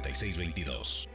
[0.00, 1.08] 466622.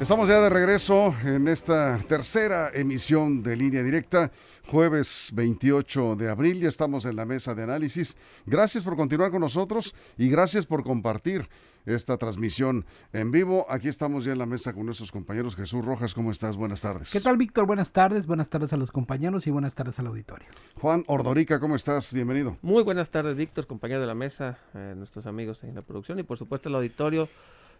[0.00, 4.30] Estamos ya de regreso en esta tercera emisión de Línea Directa,
[4.66, 8.14] jueves 28 de abril, ya estamos en la mesa de análisis.
[8.44, 11.48] Gracias por continuar con nosotros y gracias por compartir
[11.86, 13.66] esta transmisión en vivo.
[13.70, 15.56] Aquí estamos ya en la mesa con nuestros compañeros.
[15.56, 16.56] Jesús Rojas, ¿cómo estás?
[16.56, 17.10] Buenas tardes.
[17.10, 17.66] ¿Qué tal, Víctor?
[17.66, 18.26] Buenas tardes.
[18.26, 20.48] Buenas tardes a los compañeros y buenas tardes al auditorio.
[20.80, 22.12] Juan Ordorica, ¿cómo estás?
[22.12, 22.58] Bienvenido.
[22.60, 26.22] Muy buenas tardes, Víctor, compañero de la mesa, eh, nuestros amigos en la producción y
[26.22, 27.28] por supuesto el auditorio.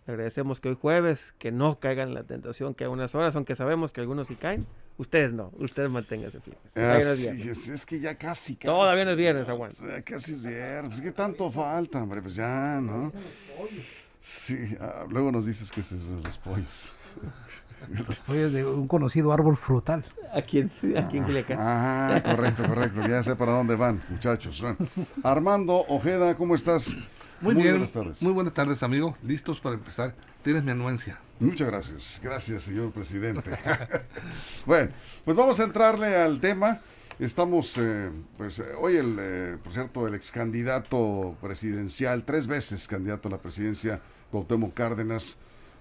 [0.06, 3.34] Le agradecemos que hoy jueves, que no caigan en la tentación, que a unas horas,
[3.34, 4.64] aunque sabemos que algunos sí caen,
[4.98, 6.62] ustedes no, ustedes manténganse firmes.
[6.76, 8.66] Ah, es que ya casi, casi.
[8.66, 9.76] Todavía no es viernes, aguanta.
[9.84, 10.92] Ya casi es viernes.
[10.92, 12.22] Pues, ¿Qué tanto falta, hombre?
[12.22, 13.12] Pues ya, ¿no?
[14.20, 16.92] Sí, ah, luego nos dices que es eso los pollos.
[18.28, 20.04] Hoy es de un conocido árbol frutal.
[20.32, 21.58] Aquí en, aquí en Culiacán.
[21.60, 23.06] Ah, correcto, correcto.
[23.08, 24.60] Ya sé para dónde van, muchachos.
[24.60, 24.76] Bueno,
[25.24, 26.96] Armando Ojeda, ¿cómo estás?
[27.40, 28.22] Muy, bien, buenas tardes.
[28.22, 29.16] muy buenas tardes, amigo.
[29.22, 30.14] Listos para empezar.
[30.42, 31.18] Tienes mi anuencia.
[31.38, 33.50] Muchas gracias, gracias, señor presidente.
[34.66, 34.90] bueno,
[35.24, 36.80] pues vamos a entrarle al tema.
[37.18, 42.86] Estamos, eh, pues, eh, hoy el, eh, por cierto, el ex candidato presidencial, tres veces
[42.88, 44.00] candidato a la presidencia,
[44.30, 45.36] Cuauhtémoc Cárdenas,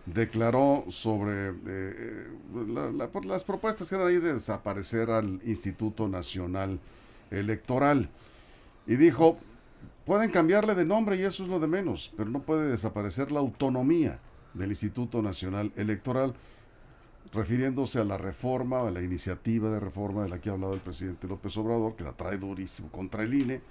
[0.05, 2.27] declaró sobre eh,
[2.67, 6.79] la- la- por las propuestas que eran ahí de desaparecer al Instituto Nacional
[7.31, 8.09] Electoral.
[8.87, 9.37] Y dijo,
[10.05, 13.39] pueden cambiarle de nombre y eso es lo de menos, pero no puede desaparecer la
[13.39, 14.19] autonomía
[14.53, 16.35] del Instituto Nacional Electoral,
[17.33, 20.79] refiriéndose a la reforma, a la iniciativa de reforma de la que ha hablado el
[20.79, 23.61] presidente López Obrador, que la trae durísimo contra el INE,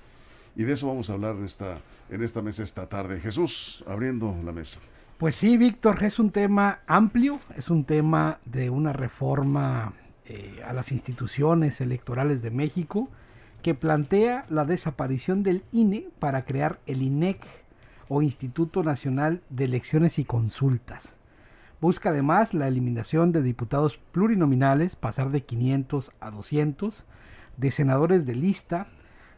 [0.56, 3.20] y de eso vamos a hablar en esta, en esta mesa esta tarde.
[3.20, 4.78] Jesús, abriendo la mesa.
[5.18, 9.94] Pues sí, Víctor, es un tema amplio, es un tema de una reforma
[10.26, 13.08] eh, a las instituciones electorales de México
[13.64, 17.38] que plantea la desaparición del INE para crear el INEC
[18.08, 21.14] o Instituto Nacional de Elecciones y Consultas.
[21.80, 27.06] Busca además la eliminación de diputados plurinominales, pasar de 500 a 200,
[27.56, 28.88] de senadores de lista,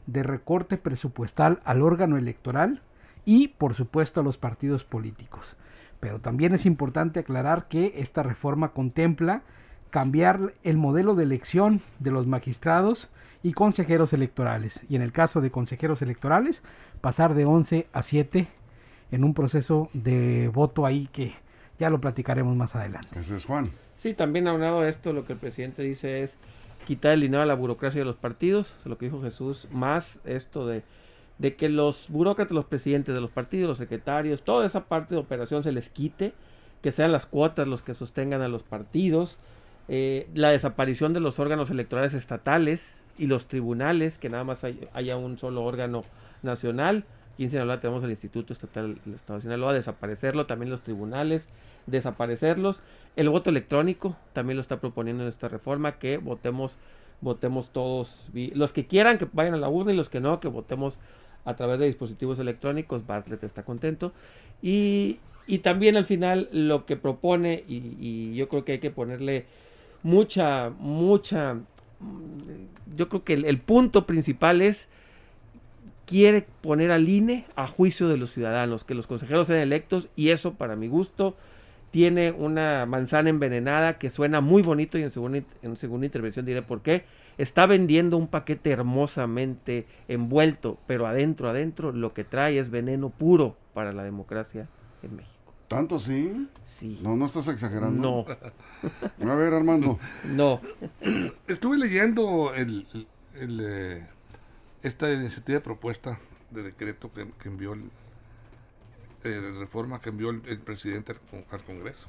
[0.09, 2.83] de recorte presupuestal al órgano electoral
[3.25, 5.55] y, por supuesto, a los partidos políticos.
[6.01, 9.43] Pero también es importante aclarar que esta reforma contempla
[9.91, 13.09] cambiar el modelo de elección de los magistrados
[13.47, 14.81] y consejeros electorales.
[14.89, 16.65] Y en el caso de consejeros electorales,
[17.01, 18.49] pasar de 11 a 7
[19.13, 21.33] en un proceso de voto ahí que
[21.79, 23.21] ya lo platicaremos más adelante.
[23.21, 23.71] Eso es Juan.
[23.99, 26.37] Sí, también aunado a esto, lo que el presidente dice es
[26.89, 30.19] quitar el dinero a la burocracia de los partidos, es lo que dijo Jesús, más
[30.25, 30.83] esto de,
[31.39, 35.21] de que los burócratas, los presidentes de los partidos, los secretarios, toda esa parte de
[35.21, 36.33] operación se les quite,
[36.83, 39.39] que sean las cuotas los que sostengan a los partidos,
[39.87, 44.89] eh, la desaparición de los órganos electorales estatales y los tribunales, que nada más hay-
[44.95, 46.05] haya un solo órgano
[46.43, 47.05] nacional.
[47.35, 51.47] Aquí en Sinaloa tenemos el Instituto Estatal del Estado de Sinaloa, desaparecerlo, también los tribunales,
[51.87, 52.81] desaparecerlos.
[53.15, 56.77] El voto electrónico también lo está proponiendo en esta reforma, que votemos,
[57.21, 60.49] votemos todos, los que quieran que vayan a la urna y los que no, que
[60.49, 60.99] votemos
[61.45, 63.07] a través de dispositivos electrónicos.
[63.07, 64.13] Bartlett está contento.
[64.63, 69.47] Y, y también al final lo que propone, y, yo creo que hay que ponerle
[70.03, 71.57] mucha, mucha,
[72.95, 74.89] yo creo que el, punto principal es
[76.07, 80.31] quiere poner al INE a juicio de los ciudadanos, que los consejeros sean electos y
[80.31, 81.37] eso para mi gusto
[81.91, 86.63] tiene una manzana envenenada que suena muy bonito y en segunda, en segunda intervención diré
[86.63, 87.05] por qué.
[87.39, 93.57] Está vendiendo un paquete hermosamente envuelto, pero adentro, adentro, lo que trae es veneno puro
[93.75, 94.69] para la democracia
[95.03, 95.36] en México.
[95.69, 96.49] ¿Tanto sí?
[96.67, 96.99] Sí.
[97.03, 98.25] No, no estás exagerando.
[99.19, 99.99] No, A ver, Armando.
[100.25, 100.61] no.
[101.49, 104.07] Estuve leyendo el, el- el, eh,
[104.83, 106.19] esta iniciativa de propuesta
[106.51, 107.91] de decreto que, que envió el,
[109.25, 112.07] eh, de reforma que envió el, el presidente al, con- al Congreso.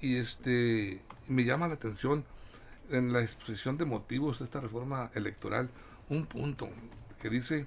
[0.00, 2.24] Y este me llama la atención
[2.90, 5.70] en la exposición de motivos de esta reforma electoral
[6.08, 6.68] un punto
[7.20, 7.66] que dice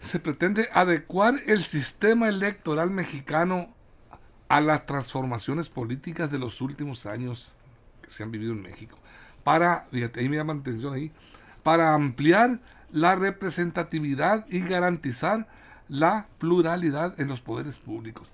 [0.00, 3.72] se pretende adecuar el sistema electoral mexicano
[4.48, 7.54] a las transformaciones políticas de los últimos años
[8.02, 8.98] que se han vivido en México.
[9.44, 11.12] Para, fíjate, ahí me llama la atención ahí,
[11.62, 12.58] para ampliar
[12.90, 15.46] la representatividad y garantizar
[15.88, 18.28] la pluralidad en los poderes públicos.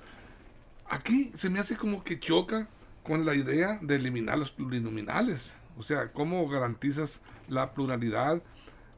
[0.89, 2.69] Aquí se me hace como que choca
[3.03, 5.55] con la idea de eliminar los plurinominales.
[5.77, 8.43] O sea, ¿cómo garantizas la pluralidad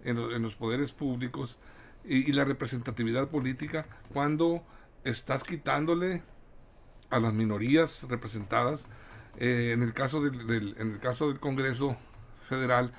[0.05, 1.59] en, los poderes públicos
[2.09, 4.65] y, la representatividad política cuando
[5.05, 6.23] estás quitándole
[7.11, 8.87] a las minorías representadas?
[9.39, 11.97] Eh, en, el caso del, en el caso del Congreso
[12.49, 12.93] Federal,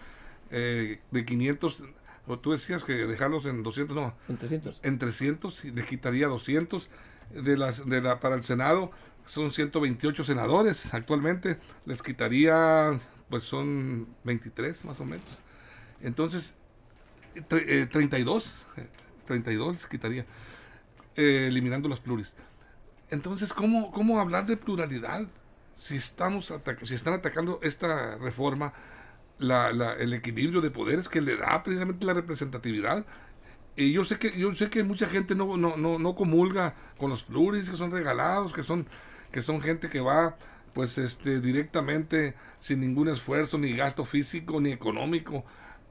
[0.52, 1.84] eh, de 500,
[2.28, 4.16] o tú decías que dejarlos en 200, no.
[4.30, 4.80] En 300.
[4.84, 6.90] En 300, y le quitaría 200.
[7.30, 8.92] De las, de la, para el Senado
[9.30, 15.28] son 128 senadores actualmente, les quitaría, pues son 23 más o menos.
[16.02, 16.56] Entonces,
[17.48, 18.66] 32,
[19.26, 20.26] 32 eh, les quitaría,
[21.16, 22.34] eh, eliminando los pluris.
[23.10, 25.28] Entonces, ¿cómo, ¿cómo hablar de pluralidad
[25.74, 26.54] si, estamos
[26.84, 28.74] si están atacando esta reforma?
[29.40, 33.06] el equilibrio de poderes que le da precisamente la representatividad.
[33.76, 37.10] Y yo sé que, yo sé que mucha gente no, no, no, no comulga con
[37.10, 38.86] los pluris, que son regalados, que son,
[39.32, 40.36] que son gente que va
[40.74, 45.46] pues este directamente sin ningún esfuerzo ni gasto físico ni económico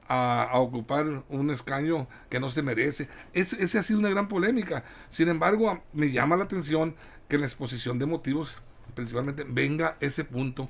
[0.09, 3.07] a, ocupar un escaño que no se merece.
[3.33, 4.83] Ese, ese ha sido una gran polémica.
[5.09, 6.95] Sin embargo, me llama la atención
[7.27, 8.61] que en la exposición de motivos
[8.95, 10.67] principalmente venga ese punto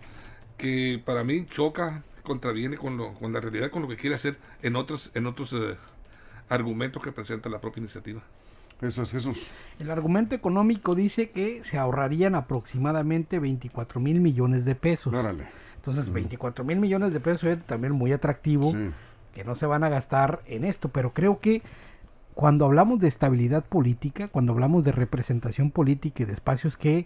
[0.58, 4.38] que para mí choca contraviene con, lo, con la realidad, con lo que quiere hacer
[4.62, 5.76] en otros, en otros eh,
[6.50, 8.22] argumentos que presenta la propia iniciativa.
[8.82, 9.48] Eso es Jesús.
[9.80, 15.14] El argumento económico dice que se ahorrarían aproximadamente 24 mil millones de pesos.
[15.76, 18.74] Entonces, 24 mil millones de pesos es también muy atractivo,
[19.34, 21.62] que no se van a gastar en esto, pero creo que
[22.34, 27.06] cuando hablamos de estabilidad política, cuando hablamos de representación política y de espacios que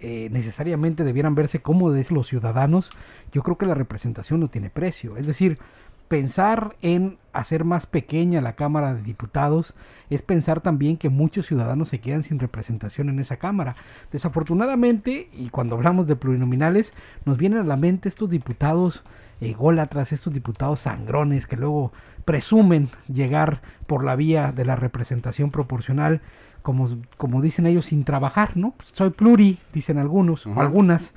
[0.00, 2.88] eh, necesariamente debieran verse como de los ciudadanos,
[3.32, 5.16] yo creo que la representación no tiene precio.
[5.16, 5.58] Es decir,
[6.06, 9.74] pensar en hacer más pequeña la Cámara de Diputados
[10.10, 13.74] es pensar también que muchos ciudadanos se quedan sin representación en esa Cámara.
[14.12, 16.92] Desafortunadamente, y cuando hablamos de plurinominales,
[17.24, 19.02] nos vienen a la mente estos diputados
[19.40, 21.92] ególatras, estos diputados sangrones que luego
[22.24, 26.20] presumen llegar por la vía de la representación proporcional
[26.62, 26.86] como,
[27.16, 28.74] como dicen ellos, sin trabajar, ¿no?
[28.92, 31.12] Soy pluri, dicen algunos, o algunas.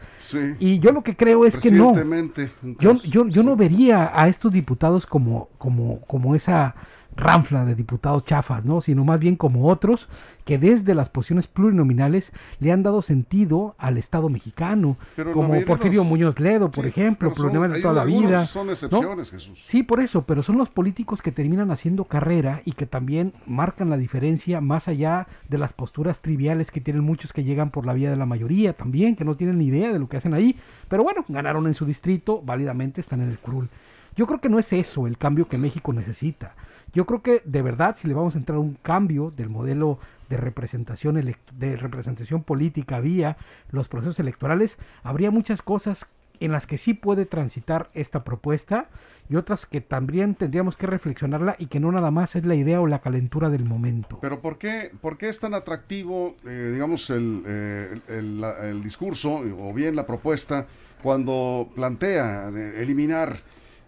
[0.59, 1.93] Y yo lo que creo es que no.
[2.79, 6.75] Yo, yo, yo no vería a estos diputados como, como, como esa
[7.15, 8.81] ranfla de diputados chafas, ¿no?
[8.81, 10.07] Sino más bien como otros
[10.45, 14.97] que desde las posiciones plurinominales le han dado sentido al Estado mexicano,
[15.33, 18.45] como Porfirio Muñoz Ledo, por ejemplo, plurinominal de toda la vida.
[18.45, 19.61] Son excepciones, Jesús.
[19.63, 23.89] Sí, por eso, pero son los políticos que terminan haciendo carrera y que también marcan
[23.89, 27.93] la diferencia más allá de las posturas triviales que tienen muchos que llegan por la
[27.93, 30.57] vía de la mayoría también, que no tienen ni idea de lo que hacen ahí,
[30.87, 33.69] pero bueno, ganaron en su distrito, válidamente están en el curul.
[34.15, 36.55] Yo creo que no es eso el cambio que México necesita.
[36.93, 39.99] Yo creo que de verdad si le vamos a entrar a un cambio del modelo
[40.29, 41.15] de representación
[41.57, 43.37] de representación política vía
[43.71, 46.07] los procesos electorales, habría muchas cosas
[46.41, 48.89] en las que sí puede transitar esta propuesta
[49.29, 52.81] y otras que también tendríamos que reflexionarla y que no nada más es la idea
[52.81, 54.17] o la calentura del momento.
[54.19, 59.35] Pero ¿por qué, por qué es tan atractivo, eh, digamos, el, eh, el, el, discurso
[59.35, 60.65] o bien la propuesta
[61.03, 63.37] cuando plantea eliminar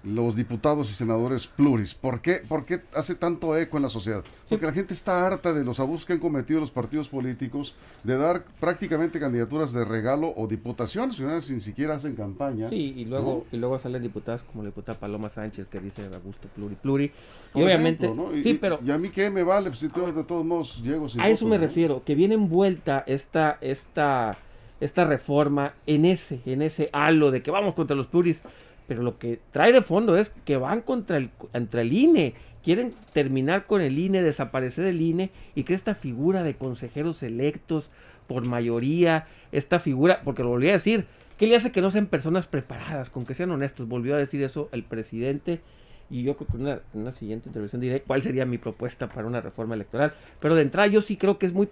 [0.03, 1.93] los diputados y senadores pluris.
[1.93, 4.23] ¿Por qué, ¿Por qué hace tanto eco en la sociedad?
[4.49, 8.17] Porque la gente está harta de los abusos que han cometido los partidos políticos de
[8.17, 12.69] dar prácticamente candidaturas de regalo o diputaciones, sin siquiera hacen campaña.
[12.69, 16.17] Sí, y luego, y luego salen diputadas como la diputada Paloma Sánchez que dice a
[16.17, 17.11] gusto pluri pluri.
[17.55, 18.07] Y obviamente,
[18.41, 18.79] sí, pero...
[18.85, 19.73] ¿Y a mí qué me vale?
[19.73, 24.37] Si de todos modos llego sin A eso me refiero, que viene envuelta esta, esta,
[24.81, 28.39] esta reforma en ese, en ese halo de que vamos contra los pluris
[28.87, 32.93] pero lo que trae de fondo es que van contra el, contra el INE, quieren
[33.13, 37.89] terminar con el INE, desaparecer el INE y que esta figura de consejeros electos
[38.27, 41.05] por mayoría, esta figura, porque lo volví a decir,
[41.37, 43.87] ¿qué le hace que no sean personas preparadas, con que sean honestos?
[43.87, 45.61] Volvió a decir eso el presidente
[46.09, 49.41] y yo creo que en una, siguiente intervención diré cuál sería mi propuesta para una
[49.41, 51.67] reforma electoral, pero de entrada yo sí creo que es muy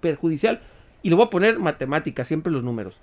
[0.00, 0.60] perjudicial
[1.02, 2.96] y lo voy a poner matemática, siempre los números.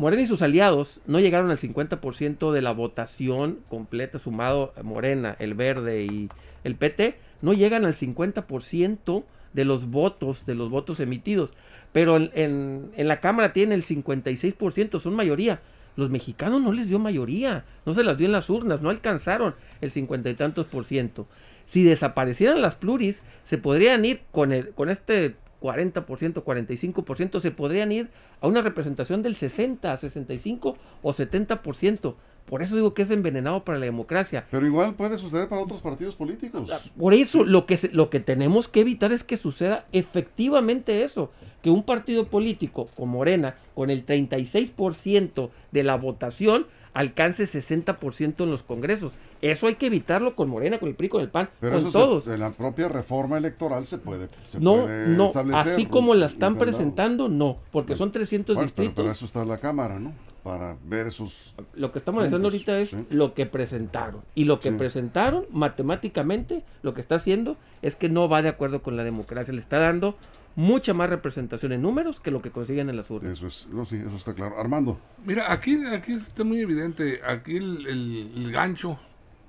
[0.00, 5.52] Morena y sus aliados no llegaron al 50% de la votación completa, sumado Morena, el
[5.52, 6.30] Verde y
[6.64, 11.52] el PT, no llegan al 50% de los votos, de los votos emitidos.
[11.92, 15.60] Pero en, la Cámara tienen el 56%, son mayoría.
[15.96, 19.54] Los mexicanos no les dio mayoría, no se las dio en las urnas, no alcanzaron
[19.82, 21.28] el cincuenta y tantos por ciento.
[21.66, 27.92] Si desaparecieran las pluris, se podrían ir con, el, con este 40%, 45%, se podrían
[27.92, 28.08] ir
[28.40, 32.14] a una representación del 60, 65 o 70%.
[32.46, 34.44] Por eso digo que es envenenado para la democracia.
[34.50, 36.68] Pero igual puede suceder para otros partidos políticos.
[36.98, 41.30] Por eso lo que, lo que tenemos que evitar es que suceda efectivamente eso,
[41.62, 48.50] que un partido político como Morena, con el 36% de la votación, alcance 60% en
[48.50, 49.12] los congresos.
[49.42, 51.98] Eso hay que evitarlo con Morena, con el PRI, con el PAN, Pero con eso
[51.98, 52.26] todos.
[52.26, 56.26] en la propia reforma electoral se puede, se no, puede no, establecer, así como la
[56.26, 59.02] están presentando, no, porque son 300 Bueno, pero, distritos.
[59.02, 60.12] pero eso está en la Cámara, ¿no?
[60.42, 61.54] Para ver esos...
[61.74, 62.96] Lo que estamos haciendo ahorita es sí.
[63.10, 64.22] lo que presentaron.
[64.34, 64.74] Y lo que Sí.
[64.76, 69.52] presentaron, matemáticamente, lo que está haciendo es que no va de acuerdo con la democracia.
[69.52, 70.16] Le está dando
[70.56, 73.32] mucha más representación en números que lo que consiguen en las urnas.
[73.32, 74.58] Eso es, no, sí, eso está claro.
[74.58, 78.98] Armando, Mira, aquí, aquí está muy evidente, aquí el, el- el gancho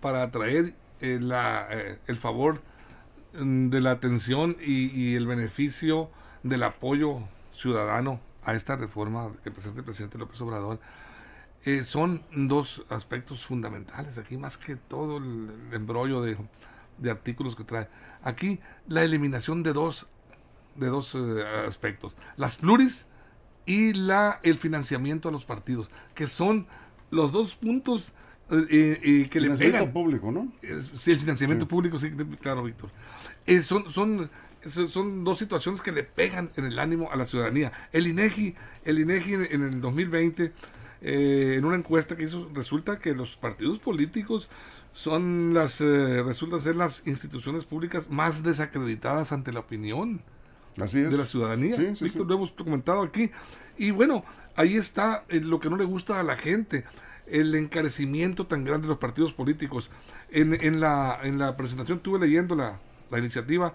[0.02, 2.62] para atraer eh, la, eh, el favor
[3.34, 6.10] mm, de la atención y, y el beneficio
[6.44, 7.20] del apoyo
[7.52, 10.80] ciudadano a esta reforma que presenta el presidente López Obrador
[11.64, 16.36] eh, son dos aspectos fundamentales aquí, más que todo el, el embrollo de,
[16.98, 17.88] de artículos que trae.
[18.24, 20.08] Aquí la eliminación de dos,
[20.76, 23.06] de dos eh, aspectos, las pluris
[23.68, 26.66] y la, el financiamiento a los partidos, que son
[27.12, 28.14] los dos puntos
[28.52, 29.94] eh, eh, que le financiamiento pegan.
[29.94, 30.52] público, ¿no?
[30.94, 31.70] Sí, el financiamiento Sí.
[31.70, 32.90] público, sí, claro, Víctor.
[33.46, 34.30] Eh, son, son,
[34.88, 37.72] son- dos situaciones que le pegan en el ánimo a la ciudadanía.
[37.92, 38.56] El INEGI,
[38.86, 40.52] el INEGI en, en el 2020,
[41.02, 44.50] eh, en una encuesta que hizo, resulta que los partidos políticos
[44.94, 50.22] son las, eh, resultan ser las instituciones públicas más desacreditadas ante la opinión
[50.78, 51.10] Así es.
[51.10, 51.76] de la ciudadanía.
[51.78, 53.32] Sí, sí, Víctor, lo hemos comentado aquí.
[53.78, 54.24] Y bueno,
[54.56, 56.84] ahí está lo que no le gusta a la gente,
[57.32, 59.90] el encarecimiento tan grande de los partidos políticos.
[60.32, 63.74] En, en, la, en la presentación estuve leyendo la, la iniciativa,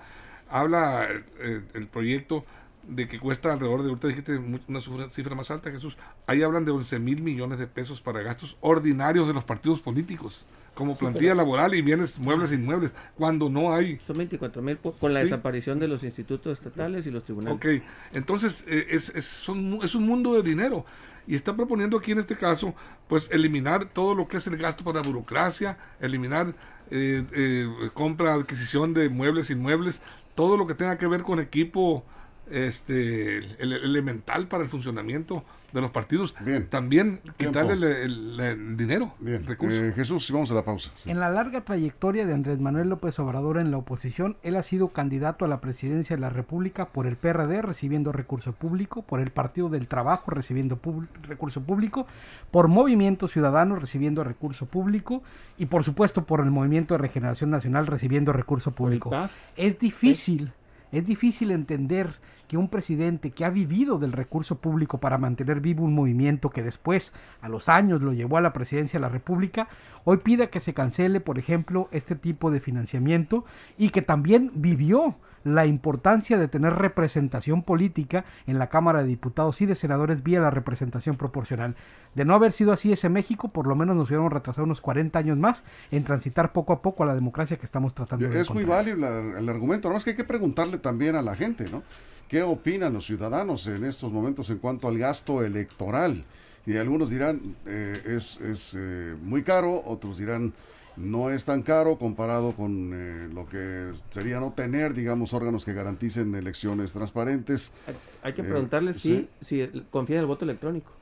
[0.48, 1.08] habla
[1.40, 2.44] eh, el proyecto
[2.88, 4.36] de que cuesta alrededor de, ahorita dijiste
[4.68, 5.96] una cifra, más alta, Jesús,
[6.26, 10.46] ahí hablan de 11 mil millones de pesos para gastos ordinarios de los partidos políticos,
[10.72, 15.12] como plantilla laboral y bienes muebles e inmuebles, cuando no hay Son 24 mil con
[15.14, 15.24] la Sí.
[15.24, 17.56] desaparición de los institutos estatales y los tribunales.
[17.56, 17.82] Ok,
[18.12, 20.86] entonces eh, es, es, son es un mundo de dinero
[21.26, 22.74] y está proponiendo aquí en este caso
[23.08, 26.54] pues eliminar todo lo que es el gasto para burocracia, eliminar
[26.90, 30.00] eh, eh, compra, adquisición de muebles, inmuebles,
[30.34, 32.04] todo lo que tenga que ver con equipo
[32.50, 36.34] este el- el- elemental para el funcionamiento de los partidos.
[36.44, 36.68] Bien.
[36.68, 39.78] También quitarle el, el- el dinero, Bien, recursos.
[39.78, 40.90] eh, Jesús, vamos a la pausa.
[41.02, 41.10] Sí.
[41.10, 44.88] En la larga trayectoria de Andrés Manuel López Obrador en la oposición, él ha sido
[44.88, 49.30] candidato a la presidencia de la República por el PRD recibiendo recurso público, por el
[49.30, 50.78] Partido del Trabajo recibiendo
[51.22, 52.06] recurso público,
[52.50, 55.22] por Movimiento Ciudadano recibiendo recurso público
[55.58, 59.10] y por supuesto por el Movimiento de Regeneración Nacional recibiendo recurso público.
[59.56, 60.52] Es difícil,
[60.92, 62.14] es difícil entender
[62.46, 66.62] que un presidente que ha vivido del recurso público para mantener vivo un movimiento que
[66.62, 69.68] después, a los años, lo llevó a la presidencia de la República,
[70.04, 73.44] hoy pida que se cancele, por ejemplo, este tipo de financiamiento
[73.76, 79.60] y que también vivió la importancia de tener representación política en la Cámara de Diputados
[79.60, 81.76] y de Senadores vía la representación proporcional.
[82.16, 85.16] De no haber sido así ese México, por lo menos nos hubiéramos retrasado unos 40
[85.16, 85.62] años más
[85.92, 89.06] en transitar poco a poco a la democracia que estamos tratando de Es muy válido
[89.36, 91.84] el argumento, no es que hay que preguntarle también a la gente, ¿no?
[92.28, 96.24] ¿Qué opinan los ciudadanos en estos momentos en cuanto al gasto electoral?
[96.66, 100.52] Y algunos dirán, eh, es, es eh, muy caro, otros dirán,
[100.96, 105.72] no es tan caro comparado con eh, lo que sería no tener, digamos, órganos que
[105.72, 107.72] garanticen elecciones transparentes.
[107.86, 109.28] Hay, hay que Eh, preguntarle sí.
[109.38, 110.95] si, si confía en el voto electrónico.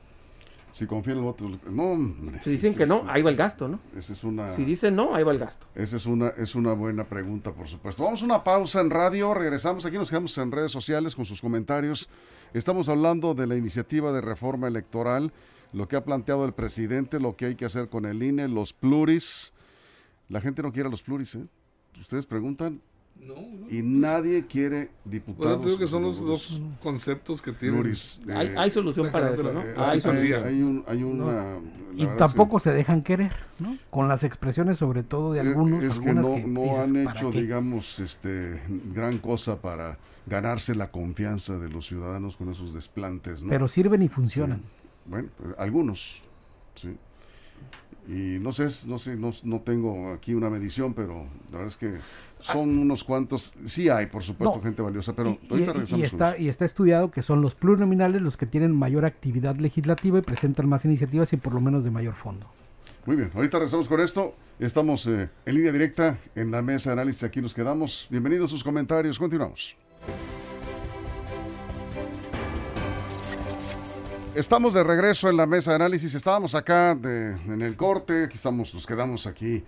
[0.75, 1.83] Si confían en el voto, no.
[1.83, 3.79] hombre, Si dicen que es- no, ahí va el gasto, ¿no?
[3.95, 4.57] Esa es una...
[4.57, 5.65] Si dicen no, ahí va el gasto.
[5.73, 8.03] Esa es una, es una buena pregunta, por supuesto.
[8.03, 11.39] Vamos a una pausa en radio, regresamos aquí, nos quedamos en redes sociales con sus
[11.39, 12.09] comentarios.
[12.53, 15.31] Estamos hablando de la iniciativa de reforma electoral,
[15.71, 18.73] lo que ha planteado el presidente, lo que hay que hacer con el INE, los
[18.73, 19.53] pluris.
[20.27, 21.45] La gente no quiere a los pluris, ¿eh?
[22.01, 22.81] Ustedes preguntan
[23.19, 23.69] No, no.
[23.71, 25.57] y nadie quiere diputados.
[25.61, 27.79] eso digo que son los dos conceptos que tienen.
[27.81, 28.21] pluris.
[28.27, 29.61] hay, Eh, hay solución para eso, ¿no?
[29.63, 31.57] eh, hay hay, hay un, hay una...
[31.95, 33.77] Y tampoco es se dejan querer, ¿no?
[33.89, 35.83] Con las expresiones sobre todo de que- algunos.
[35.83, 37.41] es que algunas no, que no dices, han ¿para hecho, qué?
[37.41, 38.61] digamos, este,
[38.93, 43.49] gran cosa para ganarse la confianza de los ciudadanos con esos desplantes, ¿no?
[43.49, 44.61] Pero sirven y funcionan.
[45.05, 46.21] Bueno, eh, algunos,
[46.75, 46.95] sí.
[48.07, 51.77] Y no sé, no sé, no, no tengo aquí una medición, pero la verdad es
[51.77, 51.93] que
[52.45, 53.53] son unos cuantos.
[53.65, 54.61] Sí hay, por supuesto, No.
[54.61, 58.21] gente valiosa, pero Y- ahorita y regresamos está, y está estudiado que son los plurinominales
[58.21, 61.91] los que tienen mayor actividad legislativa y presentan más iniciativas y por lo menos de
[61.91, 62.47] mayor fondo.
[63.05, 64.35] Muy bien, ahorita regresamos con esto.
[64.59, 67.23] Estamos eh, en línea directa en la mesa de análisis.
[67.23, 68.07] Aquí nos quedamos.
[68.09, 69.19] Bienvenidos a sus comentarios.
[69.19, 69.75] Continuamos.
[74.33, 76.13] Estamos de regreso en la mesa de análisis.
[76.13, 79.63] Estábamos acá en el corte, aquí estamos, nos quedamos aquí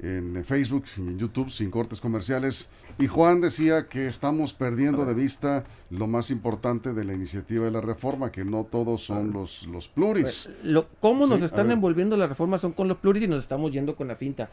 [0.00, 2.70] en Facebook y en YouTube sin cortes comerciales.
[2.98, 7.70] Y Juan decía que estamos perdiendo de vista lo más importante de la iniciativa de
[7.72, 10.22] la reforma, que no todos son los, los pluris.
[10.22, 12.58] Pues, lo, ¿Cómo nos están envolviendo la reforma?
[12.58, 14.50] Son con los pluris y nos estamos yendo con la finta.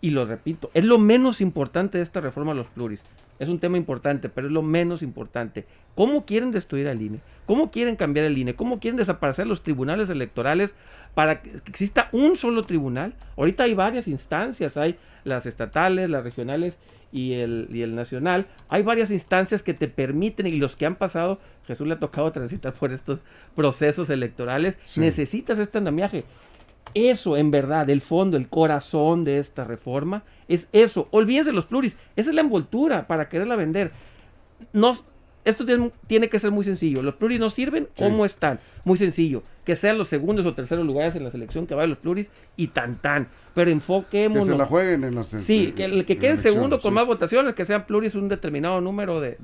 [0.00, 3.00] Y lo repito, es lo menos importante de esta reforma los pluris.
[3.38, 5.66] Es un tema importante, pero es lo menos importante.
[5.94, 7.20] ¿Cómo quieren destruir al INE?
[7.46, 8.54] ¿Cómo quieren cambiar el INE?
[8.54, 10.74] ¿Cómo quieren desaparecer los tribunales electorales
[11.14, 13.14] para que exista un solo tribunal?
[13.36, 16.76] Ahorita hay varias instancias, hay las estatales, las regionales
[17.12, 18.46] y el, y el nacional.
[18.68, 22.32] Hay varias instancias que te permiten y los que han pasado, Jesús le ha tocado
[22.32, 23.20] transitar por estos
[23.54, 26.24] procesos electorales, necesitas este andamiaje.
[26.94, 31.08] Eso, en verdad, el fondo, el corazón de esta reforma es eso.
[31.10, 31.96] Olvídense los pluris.
[32.16, 33.92] Esa es la envoltura para quererla vender.
[34.72, 34.96] No,
[35.44, 35.64] esto
[36.06, 37.02] tiene, que ser muy sencillo.
[37.02, 38.60] Los pluris no sirven, ¿cómo están?
[38.84, 39.42] Muy sencillo.
[39.64, 42.68] Que sean los segundos o terceros lugares en la selección que vayan los pluris y
[42.68, 43.28] tan tan.
[43.54, 44.44] Pero enfoquémonos.
[44.44, 47.54] Que se la jueguen en las Sí, que el que quede segundo con más votaciones,
[47.54, 49.36] que sean pluris un determinado número de,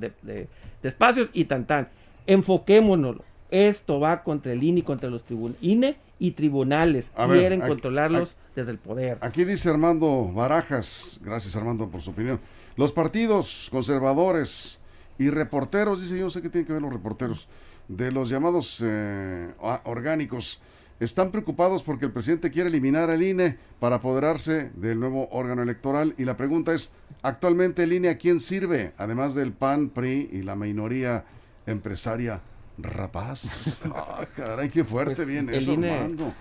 [0.83, 1.89] espacios y tan tan.
[2.27, 3.17] Enfoquémonos.
[3.51, 5.57] Esto va contra el INE y contra los tribunales.
[5.61, 9.17] INE y tribunales quieren controlarlos desde el poder.
[9.21, 12.39] Aquí dice Armando Barajas, gracias Armando por su opinión.
[12.75, 14.79] Los partidos conservadores
[15.19, 17.47] y reporteros, dice yo sé qué tienen que ver los reporteros,
[17.87, 20.61] de los llamados eh, orgánicos,
[20.99, 26.15] están preocupados porque el presidente quiere eliminar al INE para apoderarse del nuevo órgano electoral
[26.17, 28.93] y la pregunta es, ¿actualmente el INE a quién sirve?
[28.97, 31.25] Además del PAN, PRI y la minoría
[31.65, 32.41] empresaria
[32.83, 33.79] rapaz.
[33.93, 36.33] Ah, caray, qué fuerte pues, viene eso, Armando.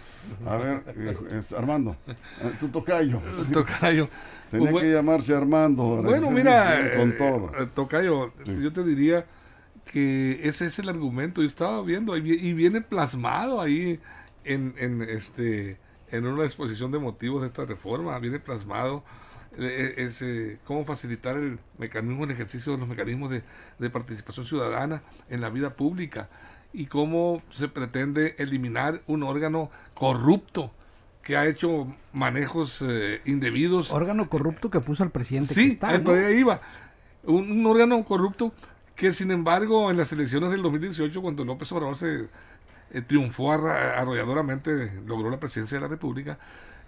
[0.47, 3.21] A ver, eh, Armando, eh, tu tocayo.
[3.53, 4.09] Tocayo.
[4.51, 6.03] Tenía pues, que llamarse Armando.
[6.03, 7.53] Bueno, mira, con todo.
[7.59, 9.27] Eh, tocayo, yo te diría
[9.85, 11.43] que ese es el argumento.
[11.43, 14.01] Yo estaba viendo y viene plasmado ahí
[14.45, 15.79] en, en, este,
[16.11, 18.19] en una exposición de motivos de esta reforma.
[18.19, 19.05] Viene plasmado
[19.57, 25.41] es, eh, cómo facilitar el mecanismo, el ejercicio de los mecanismos de, participación ciudadana en
[25.41, 26.29] la vida pública
[26.73, 30.71] y cómo se pretende eliminar un órgano corrupto
[31.23, 33.91] que ha hecho manejos eh, indebidos.
[33.91, 35.55] Órgano corrupto que puso al presidente.
[35.55, 36.61] Sí, está, ahí iba.
[37.25, 38.53] Un, órgano corrupto
[38.95, 42.29] que sin embargo en las elecciones del 2018 cuando López Obrador se
[43.07, 46.39] triunfó arrolladoramente, logró la presidencia de la República,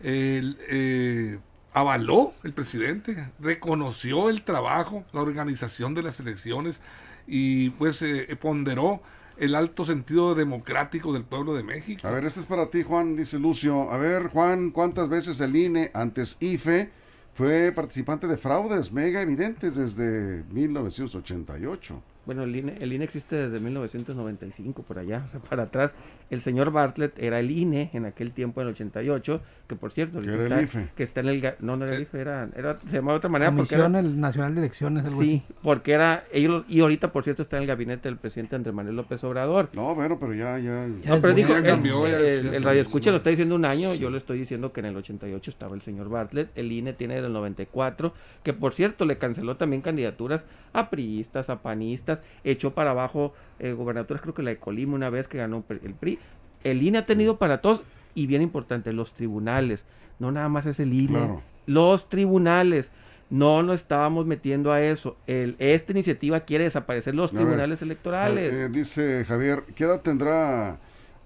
[0.03, 1.41] el,
[1.73, 6.81] avaló el presidente, reconoció el trabajo, la organización de las elecciones
[7.27, 9.03] y pues eh, ponderó
[9.37, 12.07] el alto sentido democrático del pueblo de México.
[12.07, 13.91] A ver, este es para ti, Juan, dice Lucio.
[13.91, 16.91] A ver, Juan, ¿cuántas veces el INE, antes IFE,
[17.35, 22.03] fue participante de fraudes mega evidentes desde 1988?
[22.27, 25.95] Bueno, el INE, el INE existe desde 1995, por allá, o sea, para atrás.
[26.29, 30.21] El señor Bartlett era el INE en aquel tiempo, en el 88, que por cierto,
[30.21, 30.89] que, está, el IFE.
[30.95, 31.55] que está en el...
[31.61, 33.51] No, no era el IFE, era, era, se llamaba de otra manera.
[33.51, 36.25] Comisión porque el Nacional de Elecciones, algo sí, porque era...
[36.33, 39.71] Ellos, y ahorita, por cierto, está en el gabinete del presidente Andrés Manuel López Obrador.
[39.75, 40.59] No, bueno, pero ya...
[40.59, 44.11] ya, no, pero dijo, cambió, el, el, radio escucha lo está diciendo un año, yo
[44.11, 47.33] le estoy diciendo que en el 88 estaba el señor Bartlett, el INE tiene el
[47.33, 52.10] 94, que por cierto le canceló también candidaturas a priistas, a panistas,
[52.45, 55.95] echó para abajo eh, gobernaturas, creo que la de Colima una vez que ganó el
[55.95, 56.19] PRI.
[56.65, 57.83] El INE ha tenido para todos,
[58.15, 59.85] y bien importante, los tribunales.
[60.19, 61.41] No nada más es el INE.
[61.67, 62.91] Los tribunales.
[63.31, 65.17] No nos estábamos metiendo a eso.
[65.27, 68.53] El, esta iniciativa quiere desaparecer los tribunales electorales.
[68.53, 70.79] Eh, dice Javier, ¿qué edad tendrá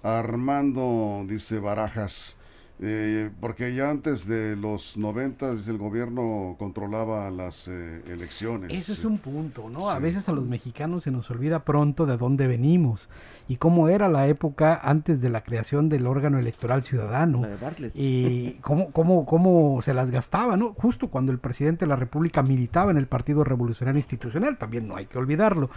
[0.03, 2.37] Armando, dice Barajas?
[2.81, 8.73] Eh, porque ya antes de los 90 el gobierno controlaba las eh, elecciones.
[8.73, 9.91] Ese es un punto, ¿no?
[9.91, 13.09] A veces a los mexicanos se nos olvida pronto de dónde venimos
[13.47, 17.47] y cómo era la época antes de la creación del órgano electoral ciudadano.
[17.95, 20.75] y cómo, cómo, cómo se las gastaba, ¿no?
[20.75, 24.97] Justo cuando el presidente de la República militaba en el Partido Revolucionario Institucional, también no
[24.97, 25.71] hay que olvidarlo.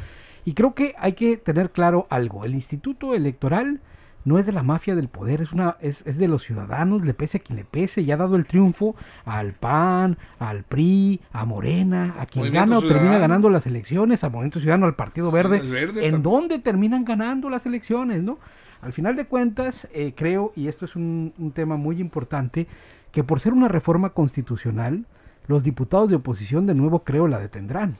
[0.45, 3.81] Y creo que hay que tener claro algo, el Instituto Electoral
[4.27, 7.13] no es de la mafia del poder, es, una, es, es, de los ciudadanos, le
[7.13, 11.45] pese a quien le pese, y ha dado el triunfo al PAN, al PRI, a
[11.45, 15.61] Morena, a quien gana o termina ganando las elecciones, a Movimiento Ciudadano, al Partido Verde,
[16.05, 18.37] en dónde terminan ganando las elecciones, ¿no?
[18.81, 22.67] Al final de cuentas, eh, creo, y esto es un, un tema muy importante,
[23.13, 25.05] que por ser una reforma constitucional,
[25.47, 27.95] los diputados de oposición de nuevo creo la detendrán,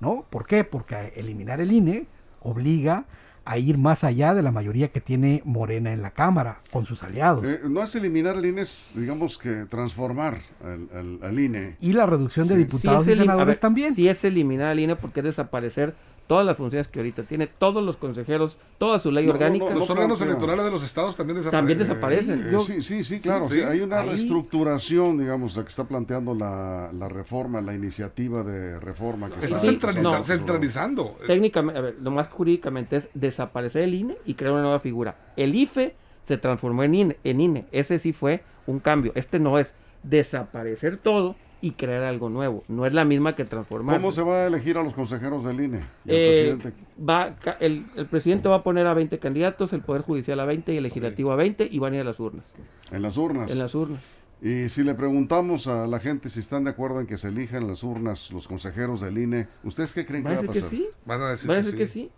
[0.00, 0.24] ¿no?
[0.30, 0.64] ¿Por qué?
[0.64, 2.06] Porque eliminar el INE
[2.40, 3.04] obliga
[3.50, 7.02] a ir más allá de la mayoría que tiene Morena en la Cámara con sus
[7.02, 7.44] aliados.
[7.44, 11.74] Eh, no es eliminar el INE, es digamos que transformar al, INE.
[11.80, 13.96] Y la reducción de diputados y senadores también.
[13.96, 15.96] Sí es eliminar el INE porque es desaparecer
[16.30, 19.64] todas las funciones que ahorita tiene, todos los consejeros, toda su ley No, orgánica.
[19.64, 21.58] no, no, Los órganos electorales de los estados también desaparecen.
[21.58, 22.46] También desaparecen.
[22.46, 23.46] Eh, Yo- sí, sí, sí, claro.
[23.48, 23.54] sí.
[23.54, 28.44] sí, hay una Ahí- reestructuración, digamos, la que está planteando la, la reforma, la iniciativa
[28.44, 31.16] de reforma que Está centraliza- centralizando.
[31.26, 35.32] Técnicamente, a ver, lo más jurídicamente es desaparecer el INE y crear una nueva figura.
[35.36, 37.66] El IFE se transformó en INE, en INE.
[37.72, 39.10] Ese sí fue un cambio.
[39.16, 42.64] Este no es desaparecer todo y crear algo nuevo.
[42.68, 43.96] No es la misma que transformar.
[43.96, 45.80] ¿Cómo se va a elegir a los consejeros del INE?
[46.06, 46.72] Eh, presidente?
[47.08, 50.72] va, el, el presidente va a poner a 20 candidatos, el Poder Judicial a 20
[50.72, 52.44] y el Legislativo a 20 y van a ir a las urnas.
[52.90, 53.52] En las urnas.
[53.52, 54.00] En las urnas.
[54.42, 57.62] Y si le preguntamos a la gente si están de acuerdo en que se elijan
[57.64, 60.62] en las urnas los consejeros del INE, ¿ustedes qué creen Va que va a decir
[60.62, 60.70] pasar?
[60.70, 60.88] que sí.
[61.04, 62.10] Van a decir, Va a que, decir que sí.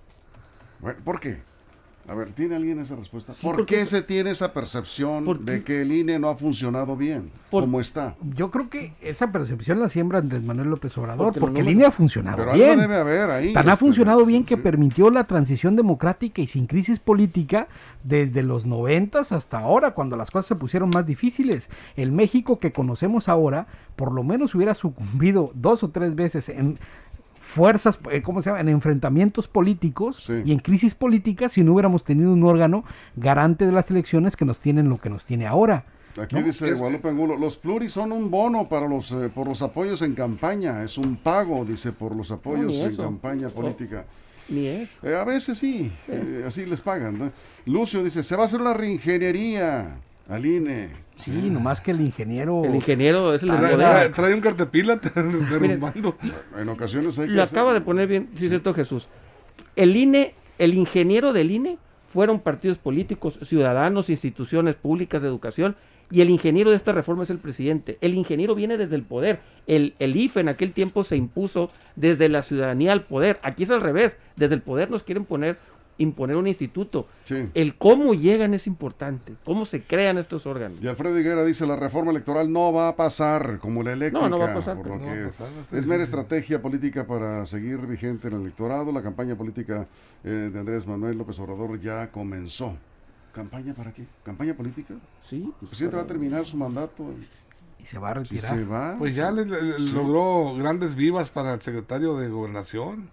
[0.79, 1.41] Bueno, ¿Por qué?
[2.09, 3.33] A ver, ¿tiene alguien esa respuesta?
[3.41, 6.97] ¿Por porque qué se tiene esa percepción Porque de que el INE no ha funcionado
[6.97, 8.17] bien, Por- como está?
[8.35, 11.93] Yo creo que esa percepción la siembra Andrés Manuel López Obrador, Porque el INE ha
[11.93, 12.81] funcionado Pero algo bien.
[12.81, 13.53] debe haber ahí.
[13.53, 14.61] Tan ha este, funcionado bien que sí.
[14.63, 17.69] permitió la transición democrática y sin crisis política
[18.03, 21.69] desde los noventas hasta ahora, cuando las cosas se pusieron más difíciles.
[21.95, 26.81] El México que conocemos ahora, por lo menos hubiera sucumbido dos o tres veces en
[27.53, 30.43] fuerzas, eh, ¿cómo se llama?, en enfrentamientos políticos Sí.
[30.45, 32.85] y en crisis políticas si no hubiéramos tenido un órgano
[33.17, 35.85] garante de las elecciones que nos tienen lo que nos tiene ahora.
[36.21, 36.43] Aquí ¿no?
[36.43, 40.03] dice Es- Guadalupe Angulo, los pluris son un bono para los eh, por los apoyos
[40.03, 43.03] en campaña, es un pago, dice, por los apoyos ni en eso.
[43.03, 43.55] campaña No.
[43.55, 44.05] política.
[44.49, 44.91] Ni es.
[45.03, 47.19] Eh, a veces sí, eh, así les pagan.
[47.19, 47.31] ¿no?
[47.65, 49.97] Lucio dice, se va a hacer una reingeniería
[50.33, 50.89] al INE.
[51.11, 52.65] Sí, nomás que el ingeniero...
[52.65, 53.87] El ingeniero es el del Trae, poder.
[53.89, 54.97] trae- trae un cartepila
[55.51, 56.17] derrumbando.
[56.59, 59.09] En ocasiones hay que Lo hacer- acaba de poner bien, sí, cierto Jesús.
[59.77, 61.79] El INE, el ingeniero del INE,
[62.13, 65.77] fueron partidos políticos, ciudadanos, instituciones públicas de educación,
[66.11, 67.97] y el ingeniero de esta reforma es el presidente.
[68.03, 69.41] El ingeniero viene desde el poder.
[69.67, 73.41] El, el IFE en aquel tiempo se impuso desde la ciudadanía al poder.
[73.43, 74.19] Aquí es al revés.
[74.37, 75.57] Desde el poder nos quieren poner,
[75.99, 77.07] imponer un instituto.
[77.25, 77.49] Sí.
[77.55, 79.35] El cómo llegan es importante.
[79.45, 80.79] Cómo se crean estos órganos.
[80.83, 84.31] Y Alfredo Higuera dice, la reforma electoral no va a pasar como la eléctrica, No,
[84.31, 87.07] no va a pasar, por lo no va a pasar, no es mera estrategia política
[87.07, 88.91] para seguir vigente en el electorado.
[88.93, 89.87] La campaña política
[90.25, 92.75] eh, de Andrés Manuel López Obrador ya comenzó.
[93.33, 94.05] ¿Campaña para qué?
[94.25, 94.95] ¿Campaña política?
[95.29, 95.51] Sí.
[95.63, 97.05] El presidente va a terminar su mandato
[97.79, 98.57] Y se va a y retirar.
[98.57, 98.97] se va.
[98.99, 99.93] Pues ya le- le- Sí.
[99.93, 103.09] logró grandes vivas para el secretario de Gobernación.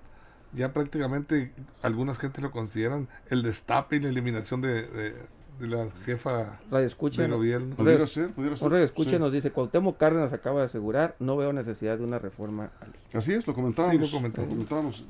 [0.54, 5.16] Ya prácticamente algunas gentes lo consideran el destape y la eliminación de, de-
[5.60, 7.22] de la jefa Radio escucha.
[7.22, 7.76] de gobierno.
[7.76, 8.72] Pudiera ser, pudiera ser.
[8.72, 9.20] Radio escucha Sí.
[9.20, 12.98] nos dice, Cuauhtémoc Cárdenas acaba de asegurar, no veo necesidad de una reforma al INE".
[13.20, 13.98] Así es, lo comentábamos.
[13.98, 14.50] Sí, lo comentamos.
[14.50, 15.06] comentábamos.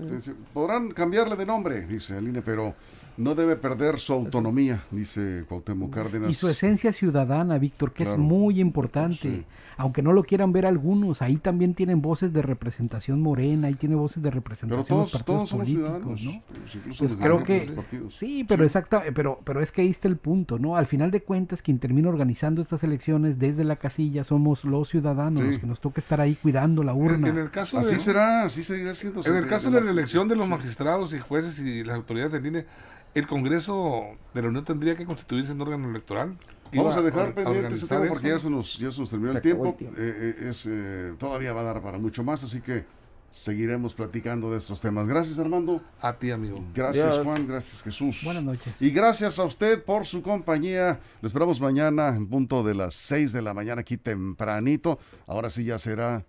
[0.51, 2.73] Podrán cambiarle de nombre, dice el INE, pero
[3.19, 6.31] no debe perder su autonomía, dice Cuauhtémoc Cárdenas.
[6.31, 8.17] Y su esencia ciudadana, Víctor, que Claro.
[8.17, 9.17] es muy importante.
[9.21, 9.45] Sí.
[9.77, 13.95] Aunque no lo quieran ver algunos, ahí también tienen voces de representación morena, ahí tiene
[13.95, 16.23] voces de Pero representación todos, los partidos todos somos políticos, ciudadanos.
[16.23, 16.43] ¿no?
[16.85, 18.13] pues, Pues creo que partidos.
[18.15, 20.75] sí, pero exacta, pero pero es que ahí está el punto, ¿no?
[20.75, 25.41] Al final de cuentas quien termina organizando estas elecciones desde la casilla somos los ciudadanos,
[25.41, 25.47] Sí.
[25.47, 27.29] los que nos toca estar ahí cuidando la urna.
[27.29, 29.21] en el caso Así de, será, así seguirá siendo.
[29.25, 32.31] en el caso de la la elección de los magistrados y jueces y las autoridades
[32.33, 32.65] del INE,
[33.13, 36.37] el Congreso de la Unión tendría que constituirse en órgano electoral.
[36.73, 39.41] Vamos a dejar pendiente ese tema porque ya se nos, ya se nos terminó el
[39.41, 39.65] tiempo.
[39.65, 39.97] el tiempo.
[39.99, 42.85] Eh, eh, es, eh, todavía va a dar para mucho más, así que
[43.31, 45.07] seguiremos platicando de estos temas.
[45.07, 46.63] Gracias Armando, A ti, amigo.
[46.73, 47.19] gracias.
[47.19, 48.21] Juan, gracias Jesús.
[48.23, 48.73] Buenas noches.
[48.79, 50.99] Y gracias a usted por su compañía.
[51.21, 54.99] Lo esperamos mañana en punto de las 6 de la mañana aquí tempranito.
[55.27, 56.25] Ahora sí ya será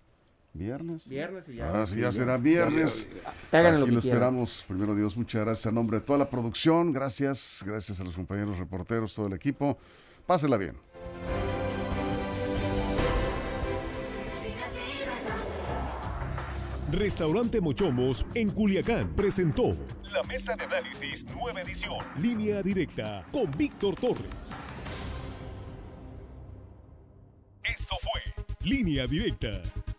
[0.53, 1.07] viernes.
[1.07, 1.67] Viernes y ya.
[1.67, 3.09] Ahora sí ya será viernes.
[3.51, 4.17] Hagan lo Aquí que lo quieran.
[4.17, 4.65] esperamos.
[4.67, 6.91] Primero Dios, muchas gracias a nombre de toda la producción.
[6.93, 9.77] Gracias, gracias a los compañeros reporteros, todo el equipo.
[10.25, 10.75] Pásela bien.
[16.91, 19.77] Restaurante Mochomos en Culiacán presentó
[20.13, 24.55] la mesa de análisis nueva edición, línea directa con Víctor Torres.
[27.63, 29.61] Esto fue Línea Directa.